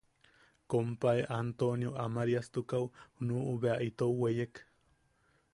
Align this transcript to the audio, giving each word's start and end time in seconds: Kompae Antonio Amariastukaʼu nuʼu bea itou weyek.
Kompae 0.73 1.19
Antonio 1.37 1.91
Amariastukaʼu 2.05 2.87
nuʼu 3.25 3.51
bea 3.63 3.77
itou 3.89 4.13
weyek. 4.21 4.53